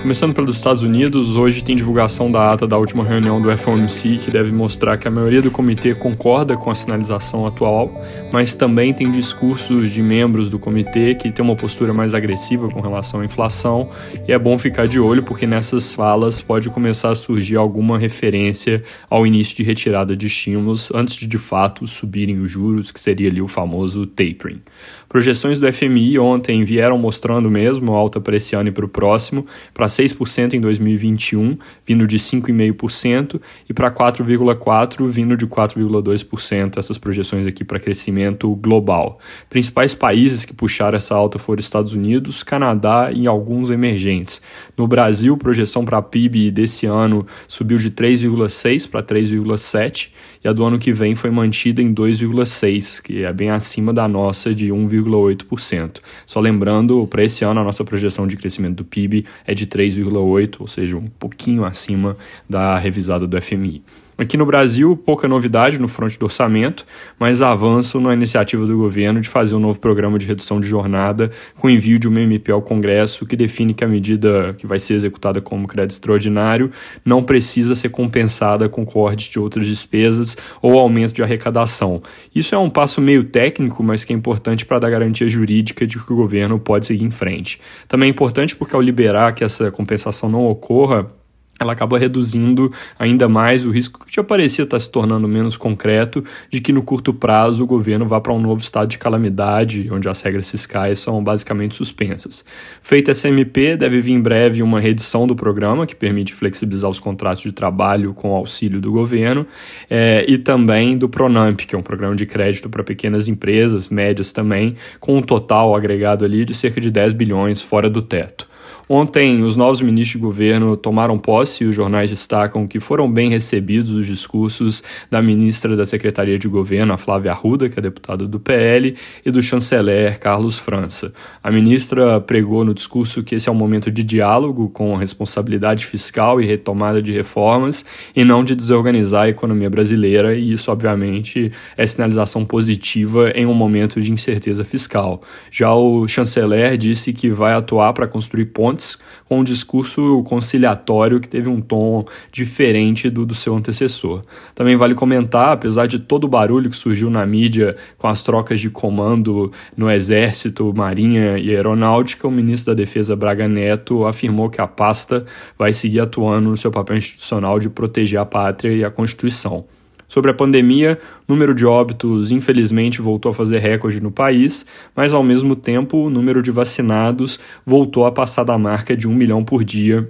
Começando 0.00 0.34
pelos 0.34 0.56
Estados 0.56 0.82
Unidos, 0.82 1.34
hoje 1.34 1.64
tem 1.64 1.74
divulgação 1.74 2.30
da 2.30 2.52
ata 2.52 2.66
da 2.66 2.76
última 2.76 3.02
reunião 3.02 3.40
do 3.40 3.56
FOMC, 3.56 4.18
que 4.18 4.30
deve 4.30 4.52
mostrar 4.52 4.98
que 4.98 5.08
a 5.08 5.10
maioria 5.10 5.40
do 5.40 5.50
comitê 5.50 5.94
concorda 5.94 6.56
com 6.58 6.70
a 6.70 6.74
sinalização 6.74 7.46
atual, 7.46 8.02
mas 8.30 8.54
também 8.54 8.92
tem 8.92 9.10
discursos 9.10 9.90
de 9.90 10.02
membros 10.02 10.50
do 10.50 10.58
comitê 10.58 11.14
que 11.14 11.30
têm 11.32 11.42
uma 11.42 11.56
postura 11.56 11.94
mais 11.94 12.12
agressiva 12.12 12.68
com 12.68 12.82
relação 12.82 13.20
à 13.20 13.24
inflação, 13.24 13.88
e 14.28 14.32
é 14.32 14.38
bom 14.38 14.58
ficar 14.58 14.86
de 14.86 15.00
olho 15.00 15.22
porque 15.22 15.46
nessas 15.46 15.94
falas 15.94 16.40
pode 16.40 16.68
começar 16.68 17.10
a 17.10 17.16
surgir 17.16 17.56
alguma 17.56 17.98
referência 17.98 18.82
ao 19.08 19.26
início 19.26 19.56
de 19.56 19.62
retirada 19.62 20.14
de 20.14 20.26
estímulos 20.26 20.92
antes 20.94 21.16
de 21.16 21.26
de 21.26 21.38
fato 21.38 21.86
subirem 21.86 22.40
os 22.40 22.50
juros, 22.50 22.92
que 22.92 23.00
seria 23.00 23.30
ali 23.30 23.40
o 23.40 23.48
famoso 23.48 24.06
tapering. 24.06 24.60
Projeções 25.08 25.58
do 25.58 25.72
FMI 25.72 26.18
ontem 26.18 26.64
vieram 26.64 26.98
mostrando 26.98 27.50
mesmo 27.50 27.92
alta 27.92 28.20
para 28.20 28.36
esse 28.36 28.54
ano 28.54 28.68
e 28.68 28.72
para 28.72 28.84
o 28.84 28.88
próximo, 28.88 29.46
para 29.72 29.83
6% 29.86 30.54
em 30.54 30.60
2021, 30.60 31.56
vindo 31.86 32.06
de 32.06 32.18
5,5%, 32.18 33.40
e 33.68 33.74
para 33.74 33.90
4,4%, 33.90 35.08
vindo 35.08 35.36
de 35.36 35.46
4,2%, 35.46 36.78
essas 36.78 36.98
projeções 36.98 37.46
aqui 37.46 37.64
para 37.64 37.80
crescimento 37.80 38.54
global. 38.56 39.18
Principais 39.48 39.94
países 39.94 40.44
que 40.44 40.52
puxaram 40.52 40.96
essa 40.96 41.14
alta 41.14 41.38
foram 41.38 41.60
Estados 41.60 41.92
Unidos, 41.92 42.42
Canadá 42.42 43.10
e 43.12 43.26
alguns 43.26 43.70
emergentes. 43.70 44.40
No 44.76 44.86
Brasil, 44.86 45.36
projeção 45.36 45.84
para 45.84 46.00
PIB 46.02 46.50
desse 46.50 46.86
ano 46.86 47.26
subiu 47.48 47.78
de 47.78 47.90
3,6% 47.90 48.88
para 48.90 49.02
3,7%, 49.02 50.10
e 50.42 50.48
a 50.48 50.52
do 50.52 50.62
ano 50.62 50.78
que 50.78 50.92
vem 50.92 51.14
foi 51.14 51.30
mantida 51.30 51.80
em 51.80 51.94
2,6%, 51.94 53.02
que 53.02 53.24
é 53.24 53.32
bem 53.32 53.50
acima 53.50 53.92
da 53.94 54.06
nossa 54.06 54.54
de 54.54 54.68
1,8%. 54.68 56.00
Só 56.26 56.40
lembrando, 56.40 57.06
para 57.06 57.24
esse 57.24 57.44
ano 57.44 57.60
a 57.60 57.64
nossa 57.64 57.82
projeção 57.82 58.26
de 58.26 58.36
crescimento 58.36 58.76
do 58.76 58.84
PIB 58.84 59.24
é 59.46 59.54
de 59.54 59.66
3,8%, 59.74 60.60
ou 60.60 60.66
seja, 60.68 60.96
um 60.96 61.06
pouquinho 61.06 61.64
acima 61.64 62.16
da 62.48 62.78
revisada 62.78 63.26
do 63.26 63.40
FMI. 63.40 63.82
Aqui 64.16 64.36
no 64.36 64.46
Brasil, 64.46 64.96
pouca 64.96 65.26
novidade 65.26 65.76
no 65.76 65.88
fronte 65.88 66.16
do 66.16 66.26
orçamento, 66.26 66.86
mas 67.18 67.42
avanço 67.42 68.00
na 68.00 68.14
iniciativa 68.14 68.64
do 68.64 68.76
governo 68.76 69.20
de 69.20 69.28
fazer 69.28 69.56
um 69.56 69.58
novo 69.58 69.80
programa 69.80 70.20
de 70.20 70.24
redução 70.24 70.60
de 70.60 70.68
jornada 70.68 71.32
com 71.56 71.68
envio 71.68 71.98
de 71.98 72.06
uma 72.06 72.20
MP 72.20 72.52
ao 72.52 72.62
Congresso 72.62 73.26
que 73.26 73.34
define 73.34 73.74
que 73.74 73.82
a 73.82 73.88
medida 73.88 74.54
que 74.56 74.68
vai 74.68 74.78
ser 74.78 74.94
executada 74.94 75.40
como 75.40 75.66
crédito 75.66 75.94
extraordinário 75.94 76.70
não 77.04 77.24
precisa 77.24 77.74
ser 77.74 77.88
compensada 77.88 78.68
com 78.68 78.86
corte 78.86 79.28
de 79.28 79.40
outras 79.40 79.66
despesas 79.66 80.36
ou 80.62 80.78
aumento 80.78 81.12
de 81.12 81.22
arrecadação. 81.22 82.00
Isso 82.32 82.54
é 82.54 82.58
um 82.58 82.70
passo 82.70 83.00
meio 83.00 83.24
técnico, 83.24 83.82
mas 83.82 84.04
que 84.04 84.12
é 84.12 84.16
importante 84.16 84.64
para 84.64 84.78
dar 84.78 84.90
garantia 84.90 85.28
jurídica 85.28 85.84
de 85.84 85.98
que 85.98 86.12
o 86.12 86.16
governo 86.16 86.60
pode 86.60 86.86
seguir 86.86 87.04
em 87.04 87.10
frente. 87.10 87.60
Também 87.88 88.06
é 88.06 88.10
importante 88.10 88.54
porque 88.54 88.76
ao 88.76 88.80
liberar 88.80 89.34
que 89.34 89.42
essa 89.42 89.72
compensação 89.72 90.28
não 90.28 90.46
ocorra, 90.46 91.10
ela 91.58 91.72
acaba 91.72 91.98
reduzindo 91.98 92.72
ainda 92.98 93.28
mais 93.28 93.64
o 93.64 93.70
risco 93.70 94.04
que 94.04 94.14
já 94.14 94.24
parecia 94.24 94.64
estar 94.64 94.78
se 94.78 94.90
tornando 94.90 95.28
menos 95.28 95.56
concreto 95.56 96.24
de 96.50 96.60
que 96.60 96.72
no 96.72 96.82
curto 96.82 97.14
prazo 97.14 97.62
o 97.62 97.66
governo 97.66 98.06
vá 98.06 98.20
para 98.20 98.32
um 98.32 98.40
novo 98.40 98.60
estado 98.60 98.88
de 98.88 98.98
calamidade, 98.98 99.88
onde 99.90 100.08
as 100.08 100.20
regras 100.20 100.50
fiscais 100.50 100.98
são 100.98 101.22
basicamente 101.22 101.74
suspensas. 101.74 102.44
Feita 102.82 103.12
essa 103.12 103.28
MP, 103.28 103.76
deve 103.76 104.00
vir 104.00 104.12
em 104.12 104.20
breve 104.20 104.62
uma 104.62 104.80
reedição 104.80 105.26
do 105.26 105.36
programa 105.36 105.86
que 105.86 105.94
permite 105.94 106.34
flexibilizar 106.34 106.90
os 106.90 106.98
contratos 106.98 107.44
de 107.44 107.52
trabalho 107.52 108.12
com 108.14 108.34
auxílio 108.34 108.80
do 108.80 108.90
governo 108.90 109.46
é, 109.88 110.24
e 110.28 110.38
também 110.38 110.98
do 110.98 111.08
Pronamp, 111.08 111.60
que 111.60 111.74
é 111.74 111.78
um 111.78 111.82
programa 111.82 112.16
de 112.16 112.26
crédito 112.26 112.68
para 112.68 112.82
pequenas 112.82 113.28
empresas, 113.28 113.88
médias 113.88 114.32
também, 114.32 114.76
com 114.98 115.16
um 115.16 115.22
total 115.22 115.74
agregado 115.76 116.24
ali 116.24 116.44
de 116.44 116.54
cerca 116.54 116.80
de 116.80 116.90
10 116.90 117.12
bilhões 117.12 117.62
fora 117.62 117.88
do 117.88 118.02
teto. 118.02 118.53
Ontem, 118.86 119.42
os 119.42 119.56
novos 119.56 119.80
ministros 119.80 120.20
de 120.20 120.26
governo 120.26 120.76
tomaram 120.76 121.18
posse 121.18 121.64
e 121.64 121.66
os 121.66 121.74
jornais 121.74 122.10
destacam 122.10 122.66
que 122.66 122.78
foram 122.78 123.10
bem 123.10 123.30
recebidos 123.30 123.92
os 123.92 124.06
discursos 124.06 124.82
da 125.10 125.22
ministra 125.22 125.74
da 125.74 125.86
Secretaria 125.86 126.38
de 126.38 126.46
Governo, 126.46 126.92
a 126.92 126.98
Flávia 126.98 127.30
Arruda, 127.30 127.68
que 127.70 127.78
é 127.78 127.82
deputada 127.82 128.26
do 128.26 128.38
PL, 128.38 128.94
e 129.24 129.30
do 129.30 129.42
chanceler 129.42 130.18
Carlos 130.18 130.58
França. 130.58 131.14
A 131.42 131.50
ministra 131.50 132.20
pregou 132.20 132.62
no 132.62 132.74
discurso 132.74 133.22
que 133.22 133.36
esse 133.36 133.48
é 133.48 133.52
um 133.52 133.54
momento 133.54 133.90
de 133.90 134.04
diálogo 134.04 134.68
com 134.68 134.94
responsabilidade 134.96 135.86
fiscal 135.86 136.38
e 136.38 136.44
retomada 136.44 137.00
de 137.00 137.10
reformas, 137.10 137.86
e 138.14 138.22
não 138.22 138.44
de 138.44 138.54
desorganizar 138.54 139.22
a 139.22 139.28
economia 139.30 139.70
brasileira, 139.70 140.34
e 140.34 140.52
isso, 140.52 140.70
obviamente, 140.70 141.50
é 141.74 141.86
sinalização 141.86 142.44
positiva 142.44 143.30
em 143.30 143.46
um 143.46 143.54
momento 143.54 143.98
de 143.98 144.12
incerteza 144.12 144.62
fiscal. 144.62 145.22
Já 145.50 145.72
o 145.72 146.06
chanceler 146.06 146.76
disse 146.76 147.14
que 147.14 147.30
vai 147.30 147.54
atuar 147.54 147.94
para 147.94 148.06
construir 148.06 148.44
pontos 148.46 148.73
Pontes 148.74 148.98
com 149.24 149.38
um 149.38 149.44
discurso 149.44 150.22
conciliatório 150.24 151.20
que 151.20 151.28
teve 151.28 151.48
um 151.48 151.60
tom 151.60 152.04
diferente 152.32 153.08
do 153.08 153.24
do 153.24 153.34
seu 153.34 153.54
antecessor. 153.54 154.22
Também 154.54 154.76
vale 154.76 154.94
comentar, 154.94 155.52
apesar 155.52 155.86
de 155.86 155.98
todo 155.98 156.24
o 156.24 156.28
barulho 156.28 156.68
que 156.68 156.76
surgiu 156.76 157.08
na 157.08 157.24
mídia 157.24 157.76
com 157.96 158.08
as 158.08 158.22
trocas 158.22 158.60
de 158.60 158.68
comando 158.68 159.52
no 159.76 159.90
Exército, 159.90 160.72
Marinha 160.74 161.38
e 161.38 161.54
Aeronáutica, 161.54 162.26
o 162.26 162.30
ministro 162.30 162.74
da 162.74 162.76
Defesa 162.76 163.14
Braga 163.14 163.48
Neto 163.48 164.06
afirmou 164.06 164.50
que 164.50 164.60
a 164.60 164.66
pasta 164.66 165.24
vai 165.56 165.72
seguir 165.72 166.00
atuando 166.00 166.50
no 166.50 166.56
seu 166.56 166.70
papel 166.70 166.96
institucional 166.96 167.58
de 167.58 167.68
proteger 167.68 168.18
a 168.18 168.26
pátria 168.26 168.72
e 168.72 168.84
a 168.84 168.90
Constituição. 168.90 169.64
Sobre 170.08 170.30
a 170.30 170.34
pandemia, 170.34 170.98
o 171.26 171.32
número 171.32 171.54
de 171.54 171.64
óbitos 171.66 172.30
infelizmente 172.30 173.00
voltou 173.00 173.30
a 173.30 173.34
fazer 173.34 173.58
recorde 173.58 174.00
no 174.00 174.10
país, 174.10 174.66
mas 174.94 175.12
ao 175.12 175.22
mesmo 175.22 175.56
tempo 175.56 175.96
o 175.98 176.10
número 176.10 176.42
de 176.42 176.50
vacinados 176.50 177.38
voltou 177.64 178.06
a 178.06 178.12
passar 178.12 178.44
da 178.44 178.58
marca 178.58 178.96
de 178.96 179.08
um 179.08 179.14
milhão 179.14 179.42
por 179.42 179.64
dia 179.64 180.08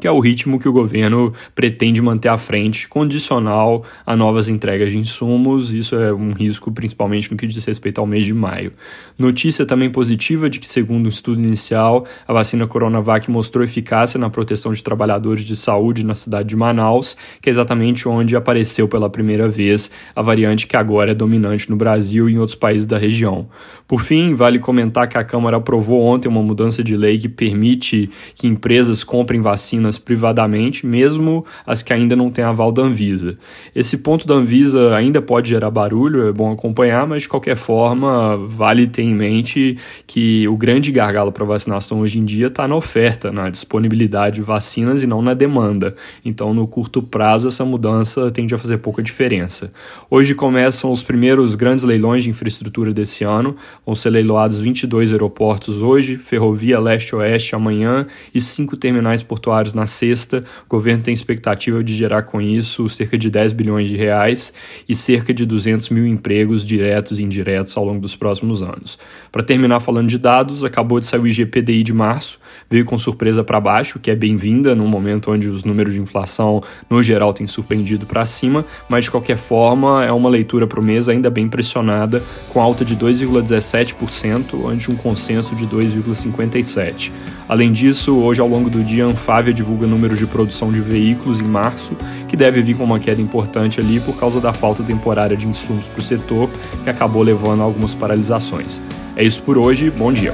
que 0.00 0.08
é 0.08 0.10
o 0.10 0.18
ritmo 0.18 0.58
que 0.58 0.68
o 0.68 0.72
governo 0.72 1.32
pretende 1.54 2.00
manter 2.00 2.28
à 2.30 2.36
frente, 2.36 2.88
condicional 2.88 3.84
a 4.04 4.16
novas 4.16 4.48
entregas 4.48 4.90
de 4.90 4.98
insumos. 4.98 5.72
Isso 5.72 5.94
é 5.94 6.12
um 6.12 6.32
risco, 6.32 6.72
principalmente 6.72 7.30
no 7.30 7.36
que 7.36 7.46
diz 7.46 7.64
respeito 7.64 8.00
ao 8.00 8.06
mês 8.06 8.24
de 8.24 8.34
maio. 8.34 8.72
Notícia 9.18 9.66
também 9.66 9.90
positiva 9.90 10.48
de 10.48 10.58
que, 10.58 10.66
segundo 10.66 11.06
um 11.06 11.08
estudo 11.08 11.40
inicial, 11.40 12.06
a 12.26 12.32
vacina 12.32 12.66
Coronavac 12.66 13.30
mostrou 13.30 13.62
eficácia 13.62 14.18
na 14.18 14.30
proteção 14.30 14.72
de 14.72 14.82
trabalhadores 14.82 15.44
de 15.44 15.54
saúde 15.54 16.04
na 16.04 16.14
cidade 16.14 16.48
de 16.48 16.56
Manaus, 16.56 17.16
que 17.40 17.48
é 17.48 17.52
exatamente 17.52 18.08
onde 18.08 18.34
apareceu 18.34 18.88
pela 18.88 19.10
primeira 19.10 19.48
vez 19.48 19.90
a 20.16 20.22
variante 20.22 20.66
que 20.66 20.76
agora 20.76 21.12
é 21.12 21.14
dominante 21.14 21.68
no 21.68 21.76
Brasil 21.76 22.28
e 22.28 22.32
em 22.32 22.38
outros 22.38 22.56
países 22.56 22.86
da 22.86 22.96
região. 22.96 23.48
Por 23.86 24.00
fim, 24.00 24.34
vale 24.34 24.58
comentar 24.58 25.08
que 25.08 25.18
a 25.18 25.24
Câmara 25.24 25.56
aprovou 25.56 26.00
ontem 26.00 26.28
uma 26.28 26.42
mudança 26.42 26.82
de 26.82 26.96
lei 26.96 27.18
que 27.18 27.28
permite 27.28 28.10
que 28.34 28.46
empresas 28.46 29.04
comprem 29.04 29.40
vacinas 29.40 29.89
vacinas 29.90 29.98
privadamente, 29.98 30.86
mesmo 30.86 31.44
as 31.66 31.82
que 31.82 31.92
ainda 31.92 32.14
não 32.14 32.30
têm 32.30 32.44
aval 32.44 32.70
da 32.70 32.82
Anvisa. 32.82 33.36
Esse 33.74 33.98
ponto 33.98 34.26
da 34.26 34.34
Anvisa 34.34 34.94
ainda 34.94 35.20
pode 35.20 35.50
gerar 35.50 35.70
barulho, 35.70 36.28
é 36.28 36.32
bom 36.32 36.52
acompanhar, 36.52 37.06
mas 37.06 37.22
de 37.22 37.28
qualquer 37.28 37.56
forma, 37.56 38.36
vale 38.36 38.86
ter 38.86 39.02
em 39.02 39.14
mente 39.14 39.76
que 40.06 40.46
o 40.48 40.56
grande 40.56 40.92
gargalo 40.92 41.32
para 41.32 41.44
vacinação 41.44 42.00
hoje 42.00 42.18
em 42.18 42.24
dia 42.24 42.46
está 42.46 42.68
na 42.68 42.76
oferta, 42.76 43.32
na 43.32 43.50
disponibilidade 43.50 44.36
de 44.36 44.42
vacinas 44.42 45.02
e 45.02 45.06
não 45.06 45.20
na 45.20 45.34
demanda. 45.34 45.94
Então, 46.24 46.54
no 46.54 46.66
curto 46.66 47.02
prazo, 47.02 47.48
essa 47.48 47.64
mudança 47.64 48.30
tende 48.30 48.54
a 48.54 48.58
fazer 48.58 48.78
pouca 48.78 49.02
diferença. 49.02 49.72
Hoje 50.10 50.34
começam 50.34 50.92
os 50.92 51.02
primeiros 51.02 51.54
grandes 51.54 51.84
leilões 51.84 52.22
de 52.22 52.30
infraestrutura 52.30 52.92
desse 52.92 53.24
ano, 53.24 53.56
vão 53.84 53.94
ser 53.94 54.10
leiloados 54.10 54.60
22 54.60 55.12
aeroportos 55.12 55.82
hoje, 55.82 56.16
ferrovia 56.16 56.78
leste-oeste 56.78 57.54
amanhã 57.54 58.06
e 58.34 58.40
cinco 58.40 58.76
terminais 58.76 59.22
portuários 59.22 59.74
na 59.80 59.86
sexta. 59.86 60.44
O 60.66 60.68
governo 60.68 61.02
tem 61.02 61.14
expectativa 61.14 61.82
de 61.82 61.94
gerar 61.94 62.22
com 62.22 62.40
isso 62.40 62.88
cerca 62.88 63.16
de 63.16 63.30
10 63.30 63.52
bilhões 63.52 63.88
de 63.88 63.96
reais 63.96 64.52
e 64.88 64.94
cerca 64.94 65.32
de 65.32 65.46
200 65.46 65.88
mil 65.88 66.06
empregos 66.06 66.66
diretos 66.66 67.18
e 67.18 67.24
indiretos 67.24 67.76
ao 67.76 67.84
longo 67.84 68.00
dos 68.00 68.14
próximos 68.14 68.62
anos. 68.62 68.98
Para 69.32 69.42
terminar 69.42 69.80
falando 69.80 70.08
de 70.08 70.18
dados, 70.18 70.62
acabou 70.62 71.00
de 71.00 71.06
sair 71.06 71.20
o 71.20 71.26
IGPDI 71.26 71.82
de 71.82 71.92
março, 71.92 72.38
veio 72.68 72.84
com 72.84 72.98
surpresa 72.98 73.42
para 73.42 73.60
baixo, 73.60 73.98
que 73.98 74.10
é 74.10 74.14
bem-vinda 74.14 74.74
num 74.74 74.86
momento 74.86 75.32
onde 75.32 75.48
os 75.48 75.64
números 75.64 75.94
de 75.94 76.00
inflação 76.00 76.62
no 76.88 77.02
geral 77.02 77.32
têm 77.32 77.46
surpreendido 77.46 78.06
para 78.06 78.24
cima, 78.26 78.64
mas 78.88 79.04
de 79.04 79.10
qualquer 79.10 79.36
forma 79.36 80.04
é 80.04 80.12
uma 80.12 80.28
leitura 80.28 80.66
para 80.66 80.78
o 80.78 80.82
mês 80.82 81.08
ainda 81.08 81.30
bem 81.30 81.48
pressionada, 81.48 82.22
com 82.52 82.60
alta 82.60 82.84
de 82.84 82.96
2,17% 82.96 84.68
ante 84.68 84.90
um 84.90 84.96
consenso 84.96 85.54
de 85.54 85.66
2,57%. 85.66 87.39
Além 87.50 87.72
disso, 87.72 88.16
hoje 88.16 88.40
ao 88.40 88.46
longo 88.46 88.70
do 88.70 88.80
dia, 88.84 89.04
a 89.04 89.08
Anfávia 89.08 89.52
divulga 89.52 89.84
números 89.84 90.20
de 90.20 90.24
produção 90.24 90.70
de 90.70 90.80
veículos 90.80 91.40
em 91.40 91.44
março, 91.44 91.96
que 92.28 92.36
deve 92.36 92.62
vir 92.62 92.76
com 92.76 92.84
uma 92.84 93.00
queda 93.00 93.20
importante 93.20 93.80
ali 93.80 93.98
por 93.98 94.16
causa 94.16 94.40
da 94.40 94.52
falta 94.52 94.84
temporária 94.84 95.36
de 95.36 95.48
insumos 95.48 95.88
para 95.88 95.98
o 95.98 96.02
setor, 96.02 96.48
que 96.84 96.88
acabou 96.88 97.24
levando 97.24 97.62
a 97.62 97.64
algumas 97.64 97.92
paralisações. 97.92 98.80
É 99.16 99.24
isso 99.24 99.42
por 99.42 99.58
hoje, 99.58 99.90
bom 99.90 100.12
dia. 100.12 100.32